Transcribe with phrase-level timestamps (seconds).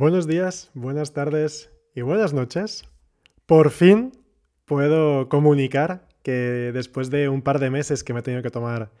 [0.00, 2.84] Buenos días, buenas tardes y buenas noches.
[3.46, 4.12] Por fin
[4.64, 8.92] puedo comunicar que después de un par de meses que me he tenido que tomar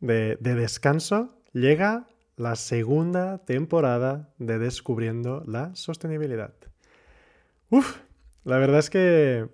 [0.00, 6.52] de, descanso, llega la segunda temporada de Descubriendo la Sostenibilidad.
[7.70, 7.98] Uf,
[8.42, 9.46] la verdad es que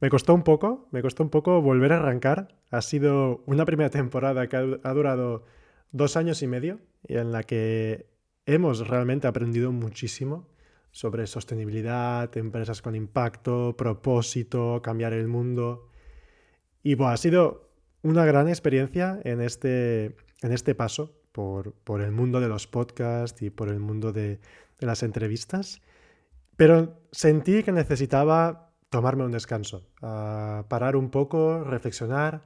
[0.00, 2.56] me costó un poco, me costó un poco volver a arrancar.
[2.72, 5.44] Ha sido una primera temporada que ha durado
[5.92, 8.12] dos años y medio y en la que
[8.46, 10.46] hemos realmente aprendido muchísimo
[10.90, 15.88] sobre sostenibilidad, empresas con impacto, propósito, cambiar el mundo.
[16.82, 17.70] Y ha sido
[18.02, 23.42] una gran experiencia en este, en este paso por, por, el mundo de los podcasts
[23.42, 24.38] y por el mundo de
[24.78, 25.80] las entrevistas.
[26.56, 32.42] Pero sentí que necesitaba tomarme un descanso, parar un poco, reflexionar,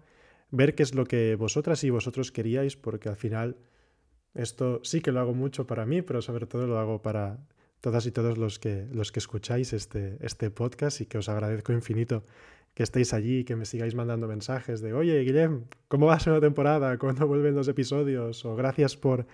[0.50, 3.58] ver qué es lo que vosotras y vosotros queríais, porque al final
[4.34, 7.38] esto sí que lo hago mucho para mí, pero sobre todo lo hago para
[7.80, 11.72] todas y todos los que, los que escucháis este, este podcast y que os agradezco
[11.72, 12.24] infinito
[12.78, 16.96] que estéis allí, que me sigáis mandando mensajes de, oye, Guillem, ¿cómo va la temporada?
[16.96, 18.44] ¿Cuándo vuelven los episodios?
[18.44, 19.26] O gracias por,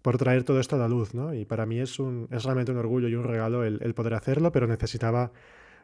[0.00, 1.34] por traer todo esto a la luz, ¿no?
[1.34, 4.14] Y para mí es, un, es realmente un orgullo y un regalo el, el poder
[4.14, 5.30] hacerlo, pero necesitaba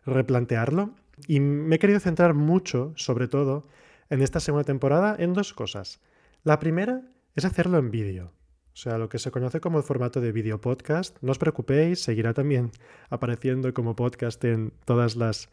[0.06, 0.94] replantearlo.
[1.26, 3.64] Y me he querido centrar mucho, sobre todo,
[4.08, 6.00] en esta segunda temporada, en dos cosas.
[6.44, 7.02] La primera
[7.36, 8.32] es hacerlo en vídeo.
[8.72, 11.16] O sea, lo que se conoce como el formato de video podcast.
[11.20, 12.72] No os preocupéis, seguirá también
[13.10, 15.50] apareciendo como podcast en todas las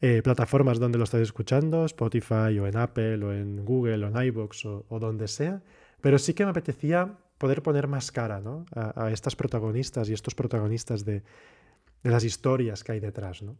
[0.00, 4.26] eh, plataformas donde lo estáis escuchando, Spotify o en Apple o en Google o en
[4.28, 5.62] iVoox o, donde sea.
[6.00, 8.64] Pero sí que me apetecía poder poner más cara ¿no?
[8.74, 11.22] a, estas protagonistas y estos protagonistas de,
[12.02, 13.42] las historias que hay detrás.
[13.42, 13.56] ¿no?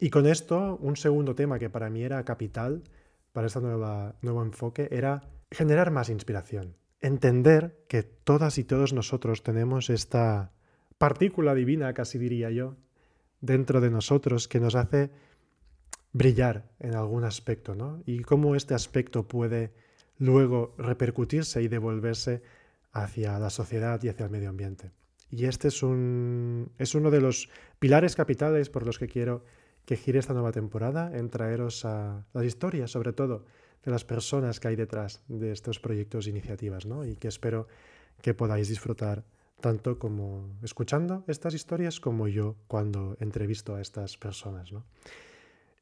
[0.00, 2.82] Y con esto, un segundo tema que para mí era capital
[3.32, 5.22] para este nuevo enfoque era
[5.54, 6.76] generar más inspiración.
[7.00, 10.52] Entender que todas y todos nosotros tenemos esta
[10.98, 12.76] partícula divina, casi diría yo,
[13.40, 15.10] dentro de nosotros que nos hace
[16.12, 18.02] brillar en algún aspecto, ¿no?
[18.06, 19.72] Y cómo este aspecto puede
[20.18, 22.42] luego repercutirse y devolverse
[22.92, 24.92] hacia la sociedad y hacia el medio ambiente.
[25.30, 27.50] Y este es, un, es uno de los
[27.80, 29.44] pilares capitales por los que quiero
[29.84, 33.44] que gire esta nueva temporada, en traeros a las historias, sobre todo,
[33.84, 37.04] de las personas que hay detrás de estos proyectos e iniciativas, ¿no?
[37.04, 37.68] Y que espero
[38.22, 39.24] que podáis disfrutar
[39.60, 44.84] tanto como escuchando estas historias como yo cuando entrevisto a estas personas, ¿no?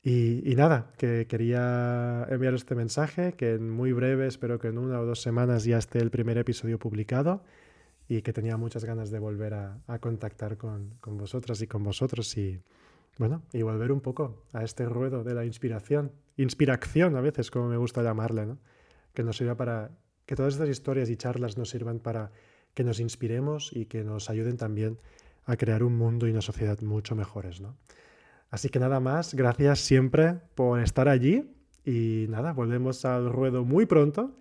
[0.05, 4.99] Y, nada, que quería enviar este mensaje, que en muy breve, espero que en una
[4.99, 7.45] o dos semanas ya esté el primer episodio publicado
[8.09, 11.85] y que tenía muchas ganas de volver a, a contactar con, con, vosotras y con
[11.85, 12.61] vosotros y,
[13.19, 17.69] bueno, y volver un poco a este ruedo de la inspiración inspiración a veces, como
[17.69, 18.59] me gusta llamarle, ¿no?
[19.15, 19.91] que nos sirva para
[20.27, 22.33] que todas estas historias y charlas nos sirvan para
[22.75, 24.99] que nos inspiremos y que nos ayuden también
[25.45, 27.61] a crear un mundo y una sociedad mucho mejores.
[27.61, 27.77] ¿no?
[28.51, 31.51] Así que nada más, gracias siempre por estar allí
[31.85, 34.39] y nada, volvemos al ruedo muy pronto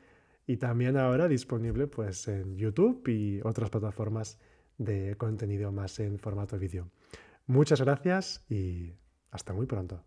[0.47, 4.37] y también ahora disponible pues en YouTube y otras plataformas
[4.77, 6.87] de contenido más en formato vídeo.
[7.45, 8.95] Muchas gracias y
[9.31, 10.03] hasta muy pronto.